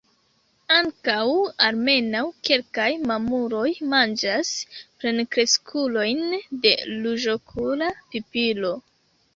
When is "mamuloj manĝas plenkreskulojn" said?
3.11-6.27